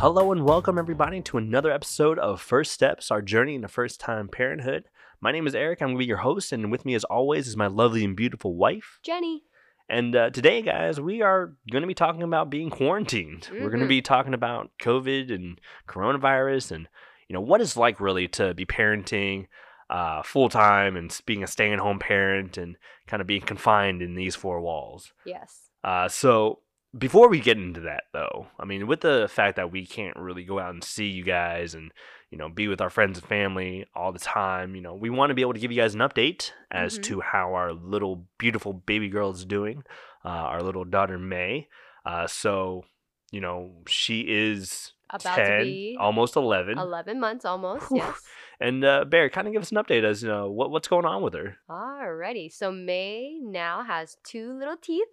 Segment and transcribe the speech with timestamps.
[0.00, 4.28] Hello and welcome everybody to another episode of First Steps, our journey into first time
[4.28, 4.86] parenthood.
[5.20, 5.82] My name is Eric.
[5.82, 8.16] I'm going to be your host, and with me, as always, is my lovely and
[8.16, 8.98] beautiful wife.
[9.02, 9.42] Jenny.
[9.90, 13.50] And uh, today, guys, we are going to be talking about being quarantined.
[13.52, 16.88] We're going to be talking about COVID and coronavirus, and
[17.28, 19.48] you know what it's like really to be parenting
[19.90, 24.00] uh, full time and being a stay at home parent and kind of being confined
[24.00, 25.12] in these four walls.
[25.26, 25.68] Yes.
[25.84, 26.60] Uh, so
[26.96, 30.44] before we get into that, though, I mean, with the fact that we can't really
[30.44, 31.92] go out and see you guys and
[32.30, 35.30] you know be with our friends and family all the time, you know, we want
[35.30, 37.02] to be able to give you guys an update as Mhm.
[37.04, 39.84] to how our little beautiful baby girl is doing,
[40.24, 41.68] uh, our little daughter May.
[42.04, 42.84] Uh, so
[43.32, 46.76] you know, she is About 10, to be almost eleven.
[46.78, 47.88] 11 months almost.
[47.88, 47.98] Whew.
[47.98, 48.20] Yes.
[48.58, 51.04] And uh, Bear, kind of give us an update as you know what what's going
[51.06, 51.56] on with her.
[51.68, 52.52] Alrighty.
[52.52, 55.06] So May now has two little teeth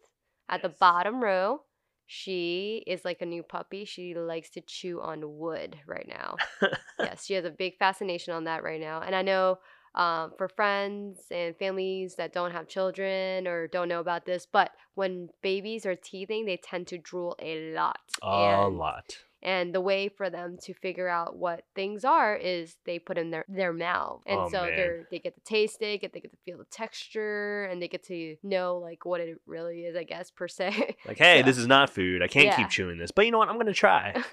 [0.49, 1.61] at the bottom row.
[2.07, 3.85] She is like a new puppy.
[3.85, 6.37] She likes to chew on wood right now.
[6.99, 9.01] yes, she has a big fascination on that right now.
[9.01, 9.59] And I know
[9.95, 14.71] um, for friends and families that don't have children or don't know about this, but
[14.95, 17.99] when babies are teething, they tend to drool a lot.
[18.21, 19.17] A And lot.
[19.43, 23.29] And the way for them to figure out what things are is they put in
[23.29, 24.21] their, their mouth.
[24.25, 26.65] And Oh, so they're they get to taste it, get they get to feel the
[26.65, 30.95] texture, and they get to know like what it really is, I guess, per se.
[31.05, 31.41] Like, hey, Yeah.
[31.43, 32.23] this is not food.
[32.23, 32.55] I can't Yeah.
[32.55, 33.49] keep chewing this, but you know what?
[33.49, 34.13] I'm gonna try.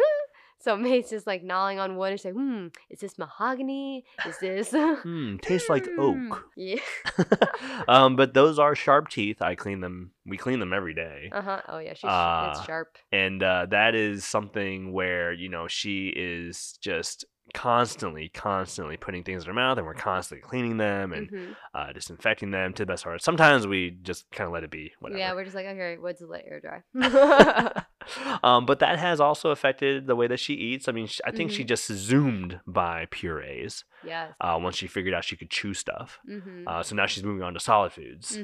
[0.61, 4.05] so May's just like gnawing on wood and she's like, hmm, is this mahogany?
[4.27, 4.71] Is this
[5.03, 6.33] Hmm, tastes like Hmm.
[6.33, 6.45] oak.
[6.57, 6.81] Yeah.
[7.89, 9.43] um, but those are sharp teeth.
[9.43, 10.13] I clean them.
[10.27, 11.61] We clean them every day, Uh-huh.
[11.69, 12.97] Oh yeah, she's Uh, it's sharp.
[13.13, 19.43] and uh, that is something where you know she is just constantly, constantly putting things
[19.43, 21.57] in her mouth, and we're constantly cleaning them and Mhm.
[21.75, 23.19] uh, disinfecting them to the best of our.
[23.19, 24.93] Sometimes we just kind of let it be.
[25.01, 25.19] Whatever.
[25.19, 26.83] Yeah, we're just like, okay, what's the let air dry?
[28.43, 30.89] um, but that has also affected the way that she eats.
[30.89, 31.69] I mean, sh I think she Mhm.
[31.69, 34.33] just zoomed by purees yes.
[34.41, 36.19] uh, once she figured out she could chew stuff.
[36.29, 36.67] Mm-hmm.
[36.67, 38.37] Uh, so now she's moving on to solid foods.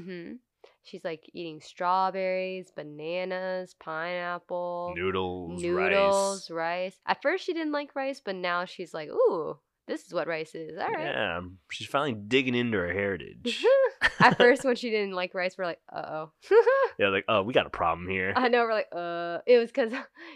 [0.83, 6.51] She's like eating strawberries, bananas, pineapple, Noodles, noodles, rice.
[6.51, 6.97] rice.
[7.07, 10.55] At first, she didn't like rice, but now she's like, ooh, this is what rice
[10.55, 10.79] is.
[10.79, 11.05] All right.
[11.05, 13.65] Yeah, she's finally digging into her heritage.
[14.21, 16.33] At first, when she didn't like rice, we're like, uh oh.
[16.99, 18.33] yeah, like, oh, we got a problem here.
[18.37, 19.93] I know, we're like, uh, it was because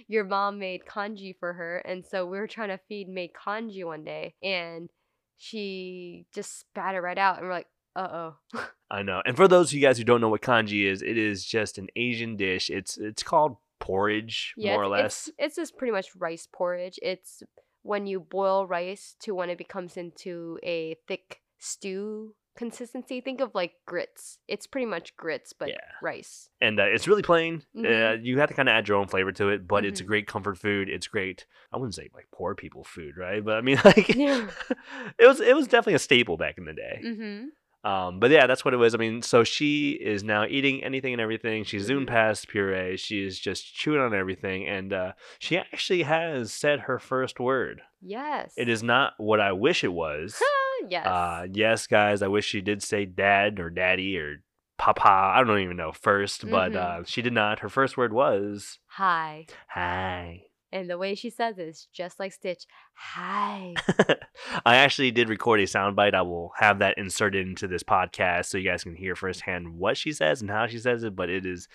[0.08, 1.78] your mom made congee for her.
[1.78, 4.90] And so we were trying to feed May congee one day, and
[5.36, 7.38] she just spat it right out.
[7.38, 8.08] And we're like, uh
[8.54, 8.60] oh.
[8.90, 9.22] I know.
[9.26, 11.78] And for those of you guys who don't know what congee is, it is just
[11.78, 12.70] an Asian dish.
[12.70, 15.28] It's it's called porridge, Yeah, more or less.
[15.28, 16.98] It's, it's just pretty much rice porridge.
[17.02, 17.42] It's
[17.82, 23.20] when you boil rice to when it becomes into a thick stew consistency.
[23.20, 24.38] Think of like grits.
[24.46, 25.76] It's pretty much grits, but Yeah.
[26.00, 26.48] rice.
[26.60, 27.62] and uh, it's really plain.
[27.76, 28.24] Uh, Mhm.
[28.24, 30.06] you have to kind of add your own flavor to it, but it's a Mhm.
[30.06, 30.88] great comfort food.
[30.88, 31.46] It's great.
[31.72, 33.44] I wouldn't say like poor people food, right?
[33.44, 34.48] But I mean, like, Yeah.
[35.18, 37.00] it was it was definitely a staple back in the day.
[37.04, 37.46] Mm-hmm.
[37.84, 38.94] Um, but yeah, that's what it was.
[38.94, 41.64] I mean, so she is now eating anything and everything.
[41.64, 42.10] She zoomed Mhm.
[42.10, 42.96] past puree.
[42.96, 47.82] She is just chewing on everything, and uh, she actually has said her first word.
[48.00, 48.54] Yes.
[48.56, 50.42] It is not what I wish it was.
[50.88, 51.06] yes.
[51.06, 54.42] Uh, yes, guys, I wish she did say dad or daddy or
[54.78, 55.08] papa.
[55.36, 56.76] I don't even know first, but Mhm.
[56.76, 57.60] uh, she did not.
[57.60, 59.46] Her first word was Hi.
[59.68, 60.44] hi.
[60.74, 62.66] And the way she says it is just like Stitch.
[62.94, 63.74] Hi.
[64.66, 66.14] I actually did record a soundbite.
[66.14, 69.96] I will have that inserted into this podcast so you guys can hear firsthand what
[69.96, 71.14] she says and how she says it.
[71.14, 71.68] But it is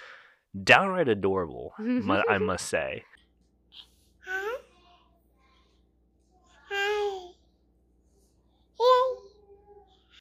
[0.66, 3.06] downright adorable, I must say.
[4.26, 4.58] Hi.
[6.70, 7.30] Hi.
[8.80, 8.84] Yay.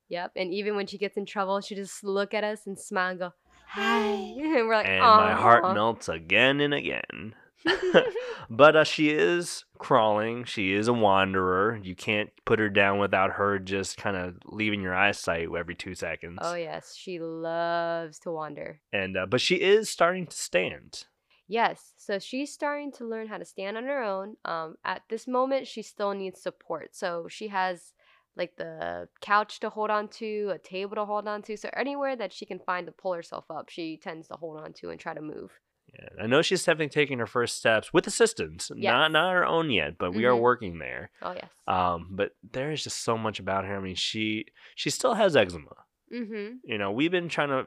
[0.09, 0.31] yep.
[0.37, 3.19] And even when she gets in trouble, she just look at us and smile and
[3.19, 3.33] go,
[3.66, 4.05] Hi.
[4.39, 7.34] And we're like, And my heart melts again and again.
[8.51, 10.45] but uh, she is crawling.
[10.45, 11.79] She is a wanderer.
[11.83, 15.95] You can't put her down without her just kind of leaving your eyesight every two
[15.95, 16.39] seconds.
[16.43, 18.81] Oh yes, she loves to wander.
[18.93, 21.05] And uh, but she is starting to stand.
[21.51, 24.37] Yes, so she's starting to learn how to stand on her own.
[24.45, 26.95] Um, at this moment, she still needs support.
[26.95, 27.95] So she has
[28.37, 31.57] like the couch to hold on to, a table to hold on to.
[31.57, 34.75] So anywhere that she can find to pull herself up, she tends to hold on
[34.75, 35.51] to and try to move.
[35.95, 39.11] Yeah, I know she's definitely taking her first steps with assistance, not Yes.
[39.13, 40.41] not her own yet, but we are Mhm.
[40.41, 41.11] working there.
[41.23, 41.51] Oh yes.
[41.67, 43.77] Um, but there is just so much about her.
[43.77, 45.75] I mean, she she still has eczema.
[46.13, 46.57] mm-hmm.
[46.65, 47.67] You know, we've been trying to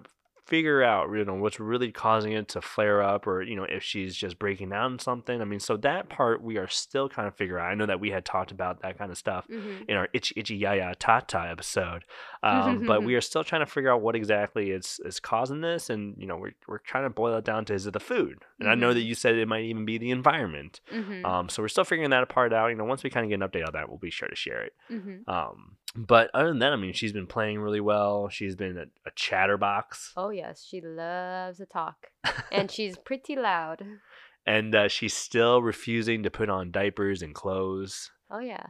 [0.52, 3.82] figure out, you know, what's really causing it to flare up, or you know, if
[3.82, 5.42] she's just breaking down something.
[5.42, 7.72] I mean, so that part we are still kind of figuring out.
[7.72, 9.86] I know that we had talked about that kind of stuff Mhm.
[9.90, 12.04] in our itchy itchy yaya tata episode,
[12.44, 15.90] um, but we are still trying to figure out what exactly is is causing this,
[15.90, 18.44] and you know, we're we're trying to boil it down to is it the food?
[18.60, 19.06] And I know that Mhm.
[19.06, 20.82] you said it might even be the environment.
[20.92, 21.24] Mhm.
[21.26, 22.68] Um, so we're still figuring that part out.
[22.68, 24.36] You know, once we kind of get an update on that, we'll be sure to
[24.36, 24.74] share it.
[24.92, 25.28] Mhm.
[25.28, 28.30] Um, but other than that, I mean, she's been playing really well.
[28.30, 32.08] She's been a, a chatterbox, Oh yes, she loves to talk,
[32.52, 33.80] and she's pretty loud.
[34.46, 38.10] and uh, she's still refusing to put on diapers and clothes.
[38.30, 38.66] Oh yeah,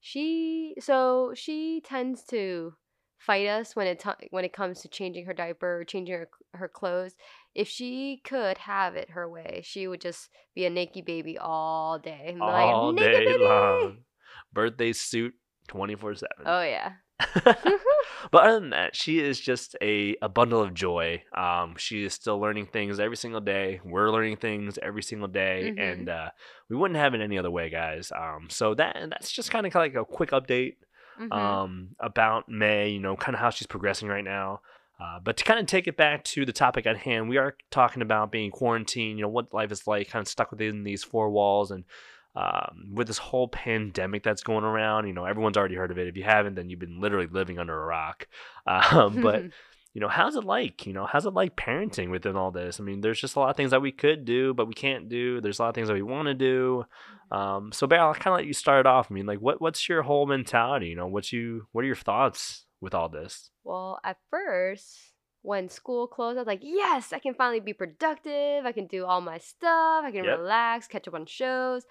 [0.00, 2.74] she so she tends to
[3.18, 6.28] fight us when it t- when it comes to changing her diaper or changing her
[6.54, 7.14] her clothes.
[7.54, 11.98] If she could have it her way, she would just be a naked baby all
[11.98, 12.30] day.
[12.34, 14.04] be like, all day baby!" long.
[14.52, 15.34] Birthday suit,
[15.66, 16.46] twenty four seven.
[16.46, 16.92] Oh yeah.
[17.44, 21.22] but other than that, she is just a, a bundle of joy.
[21.36, 23.80] Um, she is still learning things every single day.
[23.84, 25.92] We're learning things every single day, Mhm.
[25.92, 26.30] and uh,
[26.68, 28.12] we wouldn't have it any other way, guys.
[28.14, 30.76] Um, so that that's just kind of like a quick update
[31.20, 31.32] Mhm.
[31.32, 32.90] um, about May.
[32.90, 34.60] You know, kind of how she's progressing right now.
[35.00, 37.56] Uh, but to kind of take it back to the topic at hand, we are
[37.70, 39.16] talking about being quarantined.
[39.18, 41.84] You know, what life is like, kind of stuck within these four walls, and
[42.34, 45.06] um, with this whole pandemic that's going around.
[45.06, 46.08] You know, everyone's already heard of it.
[46.08, 48.26] If you haven't, then you've been literally living under a rock.
[48.66, 49.44] Um, but
[49.94, 50.86] you know, how's it like?
[50.86, 52.78] You know, how's it like parenting within all this?
[52.78, 55.08] I mean, there's just a lot of things that we could do, but we can't
[55.08, 55.40] do.
[55.40, 56.84] There's a lot of things that we want to do.
[57.30, 59.08] Um, so, Bear, I'll kind of let you start off.
[59.10, 60.88] I mean, like, what what's your whole mentality?
[60.88, 63.50] You know, what's you what are your thoughts with all this?
[63.64, 64.98] Well, at first,
[65.42, 68.66] when school closed, I was like, yes, I can finally be productive.
[68.66, 70.04] I can do all my stuff.
[70.04, 70.38] I can Yep.
[70.38, 71.84] relax, catch up on shows.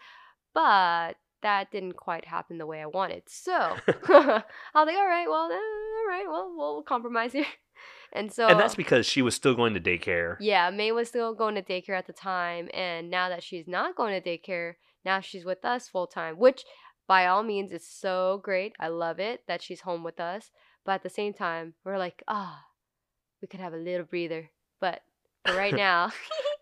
[0.58, 3.22] But that didn't quite happen the way I wanted.
[3.28, 4.42] So I
[4.74, 7.46] was like, all right, well, eh, all right, well, we'll compromise here.
[8.14, 10.38] And so, and that's because she was still going to daycare.
[10.40, 12.70] yeah, May was still going to daycare at the time.
[12.74, 16.64] And now that she's not going to daycare, now she's with us full time, which
[17.06, 18.74] by all means is so great.
[18.80, 20.52] I love it that she's home with us.
[20.86, 22.64] But at the same time, we're like, ah,
[23.42, 24.52] we could have a little breather.
[24.80, 25.02] But
[25.46, 26.12] for right now,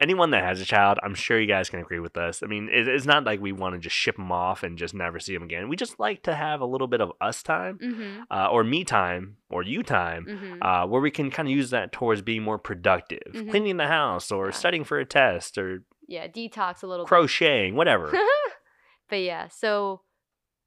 [0.02, 2.44] Anyone that has a child, I'm sure you guys can agree with us.
[2.44, 4.94] I mean, it, it's not like we want to just ship them off and just
[4.94, 5.70] never see them again.
[5.70, 8.84] We just like to have a little bit of us time, mm-hmm, uh, or me
[8.84, 10.62] time, or you time, mm-hmm.
[10.62, 13.50] uh, where we can kind of use that towards being more productive, Mhm.
[13.52, 14.52] cleaning the house, or Yeah.
[14.52, 17.10] studying for a test, or yeah, detox a little bit.
[17.10, 18.12] crocheting, whatever.
[19.10, 20.02] but yeah, so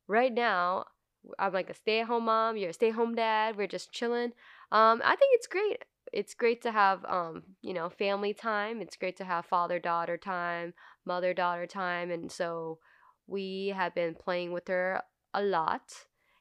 [0.06, 0.86] right now
[1.38, 2.56] I'm like a stay-at-home mom.
[2.56, 3.56] You're a stay-at-home dad.
[3.56, 4.32] We're just chilling.
[4.72, 5.84] Um, I think it's great.
[6.12, 8.80] It's great to have um, you know, family time.
[8.80, 10.74] It's great to have father-daughter time,
[11.04, 12.78] mother-daughter time, and so
[13.26, 15.02] we have been playing with her
[15.34, 15.82] a lot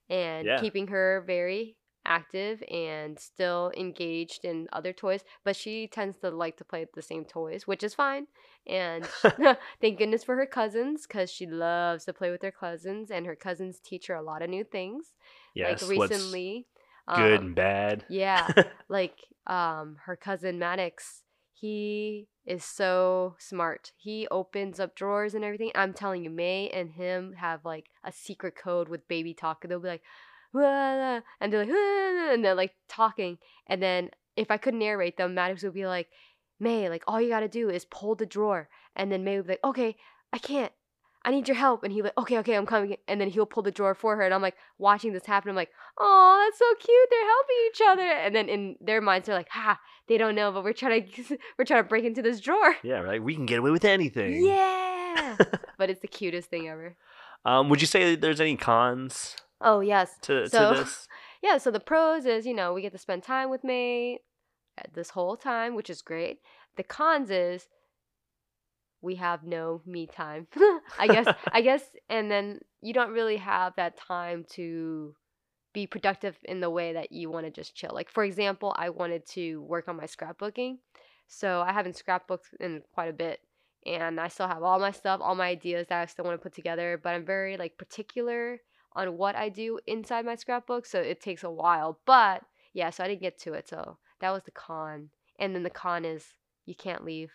[0.09, 0.55] and Yeah.
[0.55, 6.55] keeping her very active and still engaged in other toys but she tends to like
[6.55, 8.25] to play with the same toys which is fine
[8.65, 9.09] and
[9.81, 13.35] thank goodness for her cousins because she loves to play with her cousins and her
[13.35, 15.13] cousins teach her a lot of new things
[15.53, 16.65] yes, like recently
[17.15, 18.05] good um, and bad.
[18.09, 18.47] yeah
[18.89, 19.15] like
[19.47, 21.23] um her cousin maddox
[21.59, 23.91] he is so smart.
[23.97, 25.71] He opens up drawers and everything.
[25.73, 29.79] I'm telling you may and him have like a secret code with baby talk they'll
[29.79, 30.03] be like
[30.53, 33.39] "Wah," and they're like "Wah," and they're like talking.
[33.65, 36.09] And then if i could narrate them maddox would be like
[36.59, 38.69] may like all you gotta do is pull the drawer.
[38.95, 39.95] And then may would be like okay
[40.31, 40.73] i can't
[41.27, 41.83] I need your help.
[41.83, 42.95] And he'll like, okay, okay, I'm coming.
[43.07, 44.21] And then he'll pull the drawer for her.
[44.23, 45.49] And I'm like watching this happen.
[45.49, 47.09] I'm like, oh, that's so cute.
[47.11, 48.17] They're helping each other.
[48.25, 49.77] And then in their minds, they're like, ha,
[50.07, 52.75] they don't know, but we're trying to we're trying to break into this drawer.
[52.81, 53.21] yeah, right.
[53.21, 54.43] We can get away with anything.
[54.45, 55.35] Yeah.
[55.77, 56.95] but it's the cutest thing ever.
[57.45, 60.15] Um, would you say that there's any cons Oh yes.
[60.23, 61.07] to, So- to this?
[61.43, 64.21] Yeah, so the pros is, you know, we get to spend time with May
[64.79, 66.39] uh, this whole time, which is great.
[66.77, 67.67] The cons is
[69.01, 70.47] we have no me time.
[70.99, 75.15] I guess I guess and then you don't really have that time to
[75.73, 77.91] be productive in the way that you want to just chill.
[77.93, 80.77] Like for example, I wanted to work on my scrapbooking.
[81.27, 83.41] So I haven't scrapbooked in quite a bit
[83.85, 86.43] and I still have all my stuff, all my ideas that I still want to
[86.43, 88.59] put together, but I'm very like particular
[88.93, 91.99] on what I do inside my scrapbook, so it takes a while.
[92.05, 93.69] But yeah, so I didn't get to it.
[93.69, 95.09] So that was the con.
[95.39, 96.25] And then the con is
[96.65, 97.31] you can't leave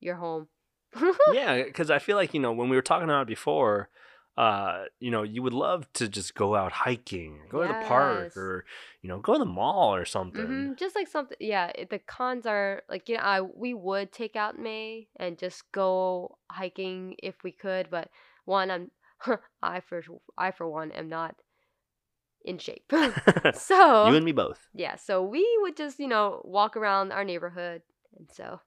[0.00, 0.48] your home.
[1.32, 3.88] yeah, because I feel like you know when we were talking about it before,
[4.36, 8.36] uh, you know, you would love to just go out hiking, go to the park,
[8.36, 8.64] or
[9.02, 10.44] you know, go to the mall or something.
[10.46, 11.72] hmm Just like something, yeah.
[11.74, 15.70] it- The cons are like you know, I we would take out May and just
[15.72, 18.10] go hiking if we could, but
[18.44, 18.90] one, I'm
[19.62, 20.02] I for
[20.36, 21.36] I for one am not
[22.44, 22.92] in shape.
[23.54, 24.68] so you and me both.
[24.74, 27.82] yeah, so we would just you know walk around our neighborhood,
[28.18, 28.60] and so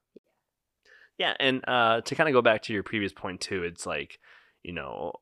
[1.20, 4.18] Yeah, and uh, to kind of go back to your previous point too, it's like,
[4.62, 5.12] you know,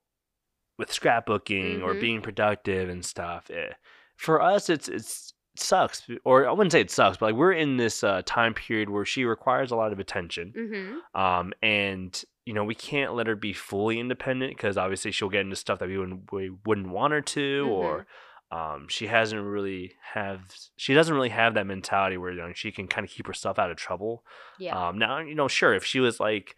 [0.79, 2.01] with scrapbooking or Mhm.
[2.01, 3.51] being productive and stuff.
[3.51, 3.73] eh,
[4.17, 7.53] for us, it's it's it sucks, or I wouldn't say it sucks, but like we're
[7.53, 12.25] in this uh, time period where she requires a lot of attention, hmm um, and
[12.47, 15.81] you know we can't let her be fully independent because obviously she'll get into stuff
[15.81, 18.07] that we wouldn't we wouldn't want her to, or
[18.51, 20.41] um, she hasn't really have
[20.77, 23.59] she doesn't really have that mentality where you know, she can kind of keep herself
[23.59, 24.25] out of trouble.
[24.57, 26.57] yeah, Um, now, you know, sure, if she was like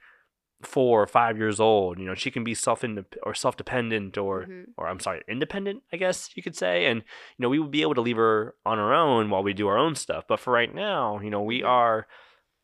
[0.62, 2.84] four or five years old, you know, she can be self
[3.22, 7.00] or self dependent or mhm, or I'm sorry, independent, I guess you could say, and
[7.00, 9.68] you know, we would be able to leave her on her own while we do
[9.68, 10.24] our own stuff.
[10.28, 11.64] But for right now, you know, we Mhm.
[11.64, 12.06] are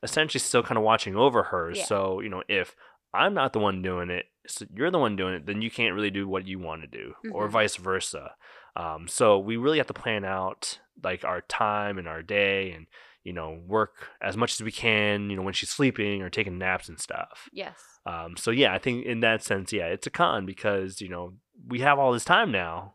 [0.02, 1.74] essentially still kind of watching over her.
[1.74, 1.86] Yeah.
[1.86, 2.76] So you know, if
[3.14, 5.94] I'm not the one doing it, so you're the one doing it, then you can't
[5.94, 7.50] really do what you want to do, or Mhm.
[7.50, 8.34] vice versa.
[8.76, 12.86] Um, so we really have to plan out like our time and our day, and
[13.24, 15.30] you know, work as much as we can.
[15.30, 17.48] You know, when she's sleeping or taking naps and stuff.
[17.52, 21.08] yes, Um, so yeah, I think in that sense, yeah, it's a con because you
[21.08, 21.32] know
[21.66, 22.94] we have all this time now,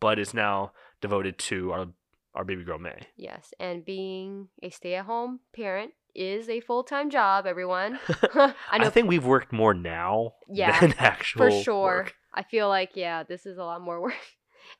[0.00, 1.86] but it's now devoted to our
[2.34, 3.00] our baby girl May.
[3.16, 7.46] yes, and being a stay-at-home parent is a full-time job.
[7.46, 7.98] Everyone,
[8.34, 11.82] I I, think we've worked more now Yeah, than actual for sure.
[11.82, 12.14] work.
[12.34, 14.14] I feel like yeah, this is a lot more work.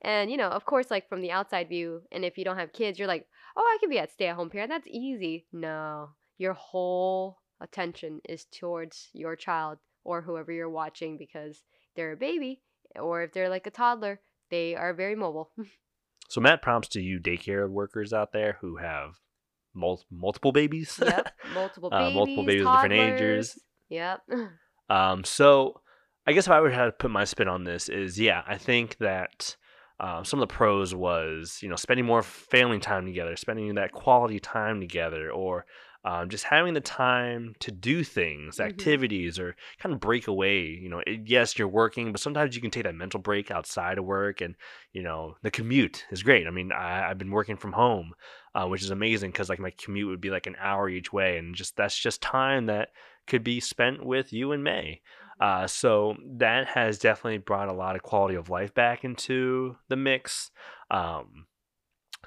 [0.03, 2.73] And you know, of course, like from the outside view, and if you don't have
[2.73, 3.27] kids, you're like,
[3.57, 4.71] oh, I can be at stay-at-home parent.
[4.71, 5.47] That's easy.
[5.53, 11.63] No, your whole attention is towards your child or whoever you're watching because
[11.97, 12.63] they're a baby,
[13.01, 15.51] or if they're like a toddler, they are very mobile.
[16.29, 19.21] So Matt prompts to you daycare workers out there who have
[19.75, 20.99] mul- multiple babies.
[21.01, 23.63] yep, multiple Uh, babies, multiple babies of different ages.
[23.91, 24.23] Yep.
[24.89, 25.81] Um, so
[26.27, 28.57] I guess if I would have to put my spin on this is yeah, I
[28.59, 29.57] think that
[30.01, 33.93] um, some of the pros was you know spending more family time together, spending that
[33.93, 35.67] quality time together, or
[36.05, 38.65] um, just having the time to do things, Mhm.
[38.65, 40.61] activities, or kind of break away.
[40.67, 43.99] You know, it, yes, you're working, but sometimes you can take that mental break outside
[43.99, 44.55] of work, and
[44.93, 46.47] you know the commute is great.
[46.47, 48.15] I mean, I, I've been working from home,
[48.55, 51.39] uh, which is amazing because like my commute would be like an hour each way,
[51.39, 52.91] and just that's just time that
[53.27, 55.01] could be spent with you and May.
[55.41, 59.97] Uh, so that has definitely brought a lot of quality of life back into the
[59.97, 60.51] mix.
[60.91, 61.47] Um,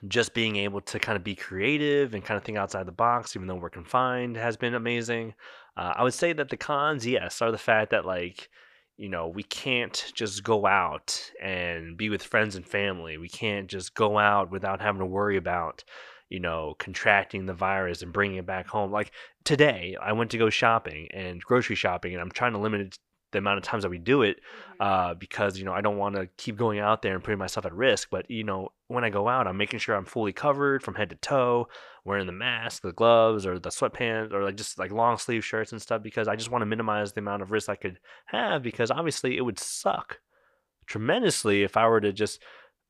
[0.08, 3.36] just being able to kind of be creative and kind of think outside the box,
[3.36, 5.34] even though we're confined, has been amazing.
[5.76, 8.50] Uh, I would say that the cons, yes, are the fact that like,
[8.96, 13.18] you know, we can't just go out and be with friends and family.
[13.18, 15.84] We can't just go out without having to worry about,
[16.30, 18.92] you know, contracting the virus and bringing it back home.
[18.92, 19.12] Like
[19.44, 22.98] today, I went to go shopping and grocery shopping, and I'm trying to limit
[23.32, 24.40] the amount of times that we do it
[24.80, 27.66] uh, because you know I don't want to keep going out there and putting myself
[27.66, 28.10] at risk.
[28.10, 31.10] But you know, when I go out, I'm making sure I'm fully covered from head
[31.10, 31.68] to toe,
[32.06, 35.72] wearing the mask, the gloves, or the sweatpants, or like just like long sleeve shirts
[35.72, 38.64] and stuff because I just want to minimize the amount of risk I could have
[38.64, 40.20] because obviously it would suck
[40.88, 42.42] tremendously if I were to just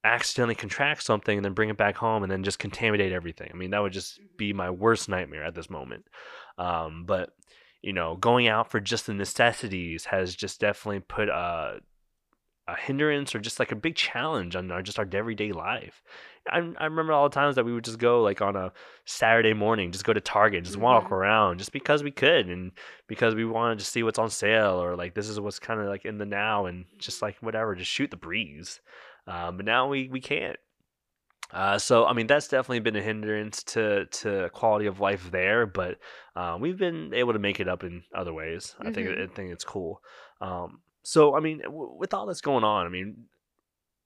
[0.03, 3.49] accidentally contract something and then bring it back home and then just contaminate everything.
[3.53, 6.05] I mean, that would just be my worst nightmare at this moment.
[6.57, 7.31] Um, but
[7.81, 11.79] you know, going out for just the necessities has just definitely put a
[12.67, 16.03] a hindrance or just like a big challenge on our just our everyday life.
[16.47, 18.71] I, I remember all the times that we would just go like on a
[19.05, 21.11] Saturday morning, just go to Target, just walk Mhm.
[21.13, 22.71] around, just because we could and
[23.07, 25.87] because we wanted to see what's on sale or like this is what's kind of
[25.87, 28.81] like in the now and just like whatever, just shoot the breeze.
[29.29, 30.57] Um, but now we we can't.
[31.51, 35.65] Uh, so I mean that's definitely been a hindrance to to quality of life there,
[35.65, 35.97] but
[36.35, 38.75] uh, we've been able to make it up in other ways.
[38.81, 39.23] I think Mhm.
[39.23, 40.01] I think it's cool.
[40.41, 43.25] Um, so I mean, w- with all that's going on, I mean,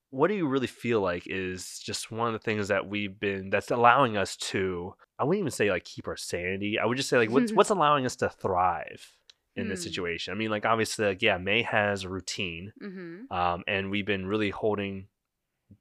[0.10, 3.50] what do you really feel like is just one of the things that we've been
[3.50, 4.94] that's allowing us to?
[5.20, 6.77] I wouldn't even say like keep our sanity.
[6.80, 9.18] I would just say like what's what's allowing us to thrive
[9.56, 9.84] in this Hmm.
[9.84, 10.34] situation.
[10.34, 14.27] I mean, like obviously, like yeah, May has a routine, hmm um, and we've been
[14.27, 15.08] really holding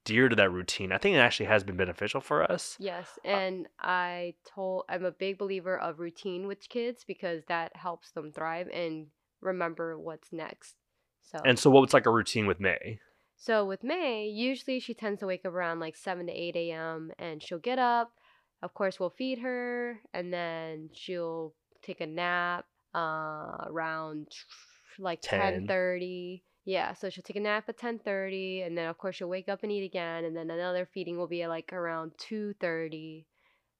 [0.05, 0.93] dear to that routine.
[0.93, 2.77] I think it actually has been beneficial for us.
[2.79, 8.11] Yes, and I told I'm a big believer of routine with kids because that helps
[8.11, 9.07] them thrive and
[9.41, 10.77] remember what's next.
[11.23, 12.99] So And so, what's like a routine with May?
[13.37, 17.11] So with May, usually she tends to wake up around like 7 to 8 a.m.
[17.19, 18.13] and she'll get up.
[18.63, 24.29] Of course, we'll feed her and then she'll take a nap uh, around
[24.99, 25.67] like 10.
[25.67, 26.43] 10:30.
[26.65, 29.63] Yeah, so she'll take a nap at 10:30 and then of course she'll wake up
[29.63, 33.27] and eat again and then another feeding will be like around 2:30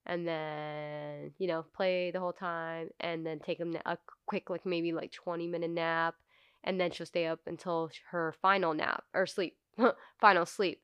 [0.07, 4.67] and then, you know, play the whole time and then take a, a quick like
[4.67, 6.17] maybe like 20 minute nap
[6.65, 9.57] and then she'll stay up until her final nap or sleep,
[10.21, 10.83] final sleep.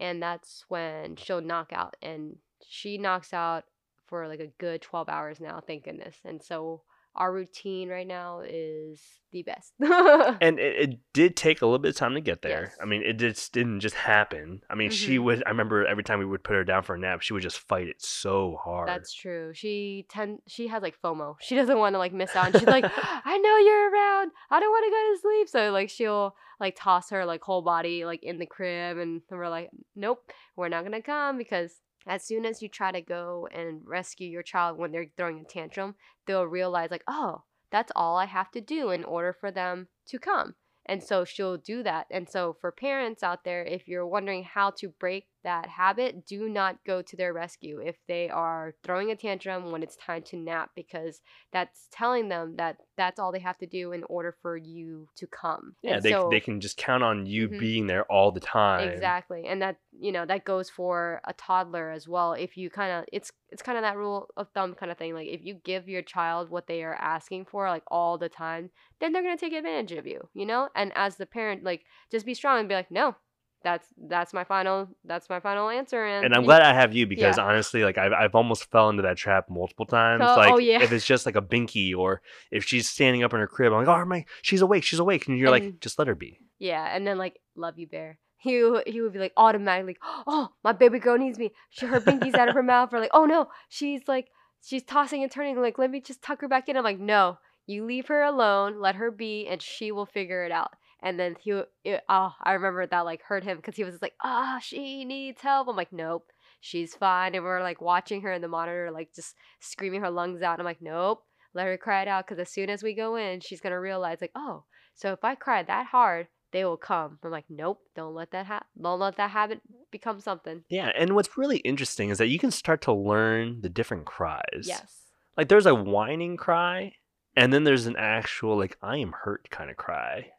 [0.00, 2.36] and that's when she'll knock out and
[2.66, 3.64] she knocks out
[4.06, 6.82] for like a good 12 hours now thank goodness and so
[7.18, 11.90] our routine right now is the best and it, it did take a little bit
[11.90, 12.68] of time to get there.
[12.70, 12.76] Yes.
[12.80, 14.62] I mean, it just didn't just happen.
[14.70, 15.24] I mean, she Mhm.
[15.24, 15.42] would.
[15.44, 17.58] I remember every time we would put her down for a nap, she would just
[17.58, 18.88] fight it so hard.
[18.88, 19.52] That's true.
[19.52, 21.36] She tend she has like FOMO.
[21.40, 22.46] She doesn't want to like miss out.
[22.46, 24.30] And she's like, I know you're around.
[24.50, 25.48] I don't want to go to sleep.
[25.50, 29.50] So like she'll like toss her like whole body like in the crib, and we're
[29.50, 31.72] like, nope, we're not gonna come because
[32.06, 35.44] as soon as you try to go and rescue your child when they're throwing a
[35.44, 35.94] tantrum,
[36.26, 40.18] they'll realize like, oh, that's all I have to do in order for them to
[40.18, 40.54] come.
[40.86, 42.06] And so she'll do that.
[42.10, 46.48] And so for parents out there, if you're wondering how to break that habit, do
[46.48, 50.36] not go to their rescue if they are throwing a tantrum when it's time to
[50.36, 51.20] nap because
[51.52, 55.26] that's telling them that that's all they have to do in order for you to
[55.26, 55.76] come.
[55.82, 57.58] yeah, And they so- they can just count on you Mhm.
[57.58, 58.90] being there all the time.
[58.94, 59.44] Exactly.
[59.46, 62.32] And that, you know, that goes for a toddler as well.
[62.34, 65.14] If you kind of it's it's kind of that rule of thumb kind of thing.
[65.14, 68.70] Like if you give your child what they are asking for like all the time,
[69.00, 70.68] then they're going to take advantage of you, you know?
[70.76, 73.16] And as the parent like just be strong and be like, "No.
[73.64, 77.06] That's that's my final that's my final answer." And And I'm glad I have you
[77.06, 77.44] because Yeah.
[77.44, 80.22] honestly, like I've I've almost fell into that trap multiple times.
[80.24, 80.82] Oh, oh like oh, yeah.
[80.82, 83.84] if it's just like a binky or if she's standing up in her crib, I'm
[83.84, 86.38] like, oh my, she's awake, she's awake, and you're like, just let her be.
[86.58, 88.18] Yeah, and then like love you bear.
[88.36, 88.50] He
[88.86, 89.96] he would be like automatically,
[90.26, 91.52] oh my baby girl needs me.
[91.70, 92.92] She her binky's out of her mouth.
[92.92, 94.28] Or like, oh no, she's like
[94.62, 95.60] she's tossing and turning.
[95.60, 96.76] Like let me just tuck her back in.
[96.76, 100.52] I'm like, no, you leave her alone, let her be, and she will figure it
[100.52, 100.70] out.
[101.02, 104.02] And then he, it, oh, I remember that like hurt him because he was just
[104.02, 105.68] like, oh, she needs help.
[105.68, 107.34] I'm like, nope, she's fine.
[107.34, 110.58] And we're like watching her in the monitor, like just screaming her lungs out.
[110.58, 111.22] I'm like, nope,
[111.54, 114.18] let her cry it out because as soon as we go in, she's gonna realize
[114.20, 114.64] like, oh,
[114.94, 117.18] so if I cry that hard, they will come.
[117.22, 118.66] I'm like, nope, don't let that happen.
[118.80, 120.64] don't let that habit become something.
[120.68, 124.64] Yeah, and what's really interesting is that you can start to learn the different cries.
[124.64, 125.02] Yes.
[125.36, 126.94] Like there's a whining cry,
[127.36, 130.30] and then there's an actual like I am hurt kind of cry,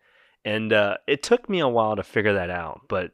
[0.45, 2.81] and uh, it took me a while to figure that out.
[2.89, 3.11] But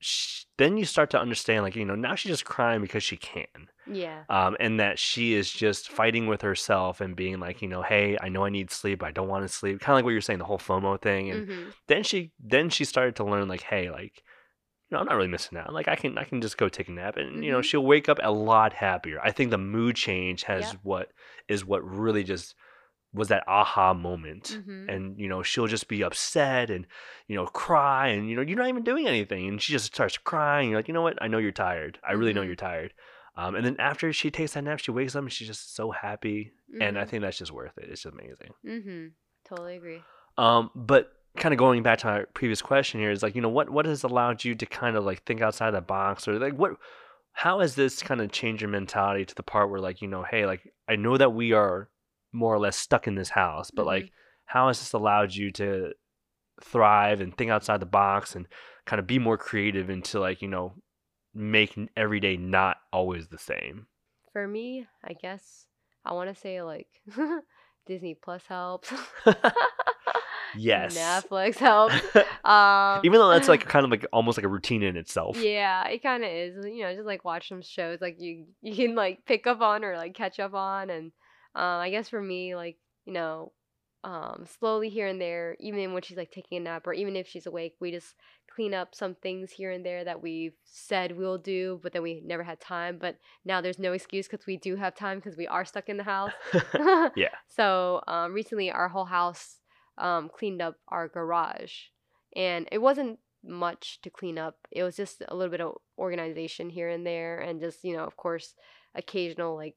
[0.00, 3.16] sh- then you start to understand, like you know, now she's just crying because she
[3.16, 3.46] can,
[3.86, 4.24] Yeah.
[4.28, 8.16] um, and that she is just fighting with herself and being like, you know, hey,
[8.20, 10.20] I know I need sleep, I don't want to sleep, kind of like what you're
[10.20, 13.62] saying, the whole FOMO thing, and hmm then she then she started to learn like,
[13.62, 14.22] hey, like.
[14.88, 15.72] You know, I'm not really missing out.
[15.72, 17.64] Like I can, I can just go take a nap, and you know, Mhm.
[17.64, 19.18] she'll wake up a lot happier.
[19.20, 20.80] I think the mood change has Yep.
[20.84, 21.10] what
[21.48, 22.54] is what really just
[23.16, 24.60] was that aha moment.
[24.64, 26.86] Hmm and you know she'll just be upset and
[27.26, 29.48] you know cry and you know you're not even doing anything.
[29.48, 30.70] And she just starts crying.
[30.70, 31.20] You're like you know what?
[31.20, 31.98] I know you're tired.
[32.08, 32.46] I really know Mhm.
[32.46, 32.92] you're tired.
[33.36, 35.90] Um, and then after she takes that nap she wakes up and she's just so
[35.90, 36.52] happy.
[36.80, 37.88] And i think that's just worth it.
[37.90, 38.52] It's just amazing.
[38.64, 39.06] Hmm
[39.48, 40.02] Totally agree.
[40.38, 43.48] um, but kind of going back to our previous question here is like you know
[43.48, 46.54] what what has allowed you to kind of like think outside the box or like
[46.54, 46.72] what
[47.32, 50.22] how has this kind of changed your mentality to the part where like you know
[50.22, 51.90] hey like i know that we are
[52.32, 53.86] more or less stuck in this house but Mhm.
[53.86, 54.12] like
[54.46, 55.92] how has this allowed you to
[56.62, 58.46] thrive and think outside the box and
[58.86, 60.74] kind of be more creative and to like you know
[61.34, 63.86] make every day not always the same
[64.32, 65.66] For me, I guess
[66.04, 66.88] I want to say like
[67.86, 68.92] Disney Plus helps.
[70.56, 71.94] yes Netflix helps.
[72.46, 75.88] Um, even though that's like kind of like almost like a routine in itself Yeah,
[75.88, 76.64] it kind of is.
[76.64, 79.84] You know, just like watch some shows like you you can like pick up on
[79.84, 81.10] or like catch up on, and
[81.56, 83.52] um, I guess for me, like you know,
[84.04, 87.26] um, slowly here and there, even when she's like taking a nap or even if
[87.26, 88.14] she's awake, we just
[88.54, 92.22] clean up some things here and there that we've said we'll do, but then we
[92.24, 92.98] never had time.
[93.00, 95.96] But now there's no excuse because we do have time because we are stuck in
[95.96, 96.32] the house.
[97.16, 97.28] Yeah.
[97.48, 99.56] So um, recently, our whole house
[99.98, 101.72] um, cleaned up our garage,
[102.34, 104.56] and it wasn't much to clean up.
[104.70, 108.04] It was just a little bit of organization here and there, and just you know,
[108.04, 108.54] of course,
[108.94, 109.74] occasional like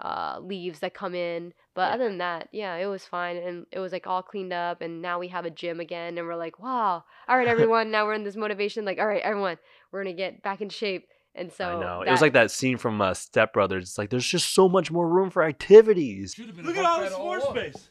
[0.00, 1.52] uh, leaves that come in.
[1.74, 1.94] But Yeah.
[1.94, 4.80] other than that, yeah, it was fine, and it was like all cleaned up.
[4.80, 8.06] And now we have a gym again, and we're like, wow, all right, everyone, now
[8.06, 8.84] we're in this motivation.
[8.84, 9.58] Like, all right, everyone,
[9.92, 11.06] we're gonna get back in shape.
[11.34, 12.02] And so I know.
[12.02, 13.84] it was like that scene from uh, Step Brothers.
[13.84, 16.36] It's like there's just so much more room for activities.
[16.38, 17.50] Look at all this floor up.
[17.56, 17.88] space.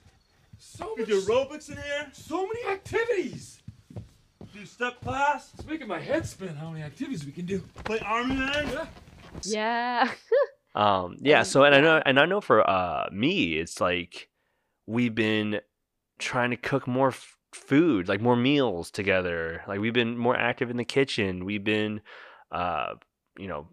[0.58, 2.10] So We much, do aerobics in here.
[2.12, 3.62] so many activities.
[4.54, 5.52] Do step class.
[5.58, 6.50] It's making my head spin.
[6.56, 7.60] How many activities we can do?
[7.86, 8.67] Play army man.
[8.74, 8.86] Yeah.
[9.45, 10.12] yeah.
[10.80, 11.44] Um, yeah.
[11.44, 14.30] So and I know and I know for uh me, it's like
[14.88, 15.60] we've been
[16.20, 19.62] trying to cook more f- food, like more meals together.
[19.68, 21.46] Like we've been more active in the kitchen.
[21.46, 22.02] We've been,
[22.52, 22.94] uh,
[23.38, 23.68] you know,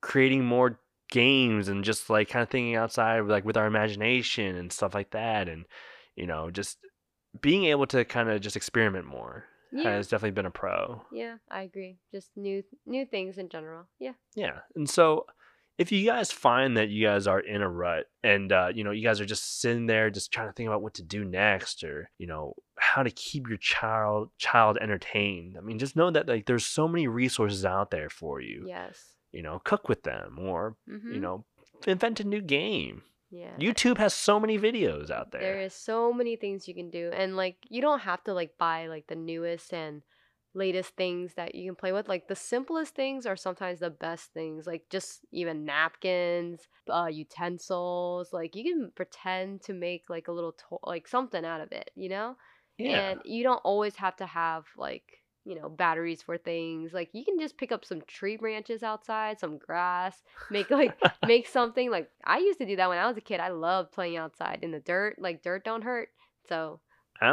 [0.00, 4.72] creating more games and just like kind of thinking outside, like with our imagination and
[4.72, 5.66] stuff like that, and
[6.16, 6.78] you know, just
[7.40, 9.44] being able to kind of just experiment more.
[9.72, 9.90] Yeah.
[9.90, 11.00] has definitely been a pro.
[11.12, 11.98] Yeah, I agree.
[12.10, 13.86] Just new new things in general.
[14.00, 14.14] Yeah.
[14.34, 14.58] Yeah.
[14.74, 15.26] And so
[15.80, 18.90] if you guys find that you guys are in a rut and uh, you know,
[18.90, 21.82] you guys are just sitting there just trying to think about what to do next
[21.82, 25.56] or, you know, how to keep your child child entertained.
[25.56, 28.64] I mean, just know that like there's so many resources out there for you.
[28.68, 29.00] Yes.
[29.32, 31.12] You know, cook with them or, Mm-hmm.
[31.14, 31.44] you know,
[31.86, 33.02] invent a new game.
[33.30, 33.54] Yeah.
[33.58, 35.40] YouTube has so many videos out there.
[35.40, 38.58] There is so many things you can do, and like you don't have to like
[38.58, 40.02] buy like the newest and
[40.54, 42.08] latest things that you can play with.
[42.08, 44.66] Like the simplest things are sometimes the best things.
[44.66, 48.32] Like just even napkins, uh, utensils.
[48.32, 51.90] Like you can pretend to make like a little to- like something out of it,
[51.94, 52.36] you know.
[52.78, 53.00] yeah.
[53.02, 56.92] And you don't always have to have like you know batteries for things.
[56.92, 61.46] Like you can just pick up some tree branches outside, some grass, make like make
[61.46, 63.40] something like I used to do that when I was a kid.
[63.40, 65.16] I loved playing outside in the dirt.
[65.18, 66.08] Like dirt don't hurt.
[66.48, 66.80] So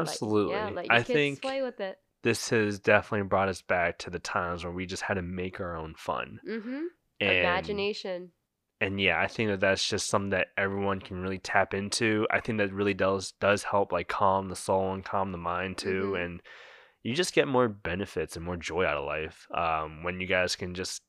[0.02, 0.44] like, Absolutely.
[0.44, 2.00] yeah, let your I kids think play with it.
[2.28, 5.60] This has definitely brought us back to the times when we just had to make
[5.62, 6.40] our own fun.
[6.48, 6.82] Mm-hmm.
[7.22, 8.32] And, Imagination.
[8.82, 12.28] and yeah, I think that that's just something that everyone can really tap into.
[12.30, 15.78] I think that really does does help like calm the soul and calm the mind
[15.78, 16.24] too, Mhm.
[16.26, 16.42] and
[17.04, 20.56] you just get more benefits and more joy out of life um, when you guys
[20.58, 21.02] can just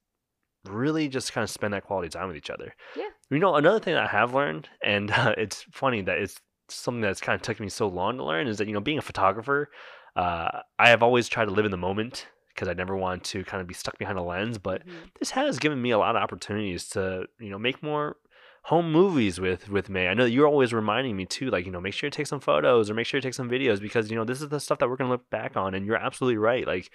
[0.64, 2.74] really just kind of spend that quality time with each other.
[2.96, 3.09] Yeah.
[3.31, 6.37] You know, another thing that I have learned, and uh, it's funny that it's
[6.68, 8.98] something that's kind of took me so long to learn, is that you know, being
[8.98, 9.68] a photographer,
[10.16, 13.44] uh, I have always tried to live in the moment because I never want to
[13.44, 15.11] kind of be stuck behind a lens, but Mhm.
[15.18, 18.16] this has given me a lot of opportunities to you know make more
[18.64, 20.09] home movies with with May.
[20.09, 22.40] I know you're always reminding me too, like you know, make sure you take some
[22.40, 24.79] photos or make sure you take some videos because you know this is the stuff
[24.81, 25.75] that we're gonna look back on.
[25.75, 26.66] And you're absolutely right.
[26.66, 26.90] Like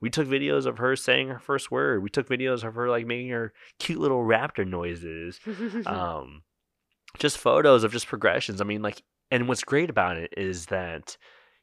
[0.00, 2.02] we took videos of her saying her first word.
[2.04, 5.40] We took videos of her like making her cute little raptor noises.
[5.86, 6.42] Um,
[7.18, 8.60] just photos of just progressions.
[8.60, 11.16] I mean, like, and what's great about it is that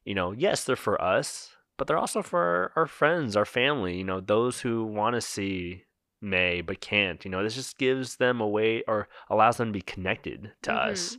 [0.06, 3.98] you know, yes, they're for us, but they're also for our friends, our family.
[3.98, 5.84] You know, those who want to see
[6.22, 7.24] May but can't.
[7.26, 10.74] You know, this just gives them a way or allows them to be connected to
[10.74, 11.18] us.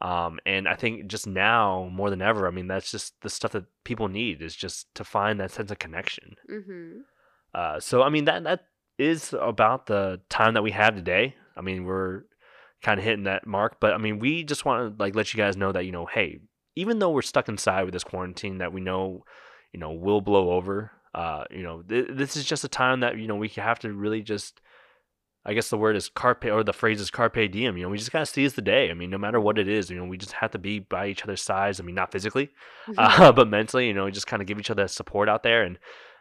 [0.00, 3.52] Um, and I think just now more than ever, I mean, that's just the stuff
[3.52, 6.36] that people need is just to find that sense of connection.
[6.50, 7.00] mm-hmm.
[7.54, 8.60] Uh, so I mean that that
[8.98, 11.34] is about the time that we have today.
[11.56, 12.24] I mean we're
[12.82, 15.38] kind of hitting that mark, but I mean we just want to like let you
[15.38, 16.40] guys know that you know, hey,
[16.78, 19.24] even though we're stuck inside with this quarantine that we know,
[19.72, 20.92] you know, will blow over.
[21.12, 23.92] Uh, you know, th- this is just a time that you know we have to
[23.92, 24.60] really just.
[25.44, 27.76] I guess the word is carpe or the phrase is carpe diem.
[27.76, 28.90] You know, we just gotta seize the day.
[28.90, 31.08] I mean, no matter what it is, you know, we just have to be by
[31.08, 31.80] each other's sides.
[31.80, 32.50] I mean, not physically,
[32.96, 35.78] uh, but mentally, you know, just kind of give each other support out there, and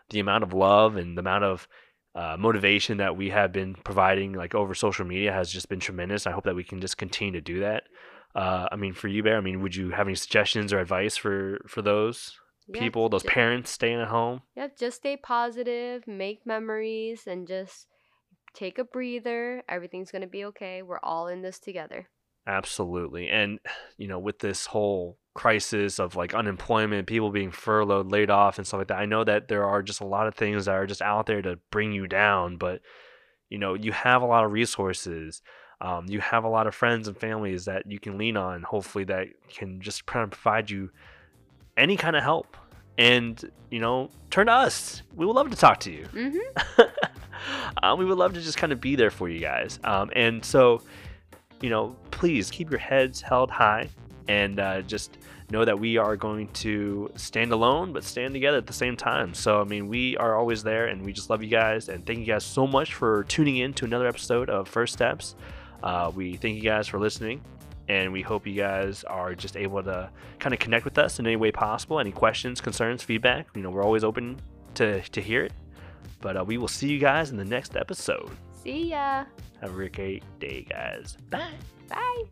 [0.09, 1.67] the amount of love and the amount of
[2.15, 6.25] uh, motivation that we have been providing, like over social media, has just been tremendous.
[6.25, 7.83] I hope that we can just continue to do that.
[8.37, 11.17] Uh, I mean, for you, Bear, I mean, would you have any suggestions or advice
[11.17, 14.43] for for those Yeah, people, those ju- parents staying at home?
[14.55, 17.87] Yep, just stay positive, make memories, and just
[18.53, 19.63] take a breather.
[19.67, 20.83] Everything's gonna be okay.
[20.83, 22.09] We're all in this together.
[22.45, 23.27] Absolutely.
[23.27, 23.59] And,
[23.97, 28.67] you know, with this whole crisis of like unemployment, people being furloughed, laid off, and
[28.67, 30.85] stuff like that, I know that there are just a lot of things that are
[30.85, 32.81] just out there to bring you down, but,
[33.49, 35.41] you know, you have a lot of resources.
[35.79, 39.03] Um, you have a lot of friends and families that you can lean on, hopefully,
[39.05, 40.89] that can just kind of provide you
[41.75, 42.57] any kind of help.
[42.97, 45.03] And, you know, turn to us.
[45.15, 46.07] We would love to talk to you.
[46.13, 46.81] Mm-hmm.
[47.83, 49.79] um, we would love to just kind of be there for you guys.
[49.83, 50.81] Um, and so,
[51.61, 53.89] you know, please keep your heads held high
[54.27, 58.67] and uh, just know that we are going to stand alone but stand together at
[58.67, 59.33] the same time.
[59.33, 61.89] So, I mean, we are always there and we just love you guys.
[61.89, 65.35] And thank you guys so much for tuning in to another episode of First Steps.
[65.83, 67.41] Uh, we thank you guys for listening.
[67.89, 70.09] And we hope you guys are just able to
[70.39, 71.99] kind of connect with us in any way possible.
[71.99, 74.37] Any questions, concerns, feedback, you know, we're always open
[74.75, 75.53] to, to hear it.
[76.19, 78.29] But uh, we will see you guys in the next episode.
[78.63, 79.23] See ya.
[79.61, 81.17] Have a great day, guys.
[81.29, 81.53] Bye.
[81.87, 82.23] Bye.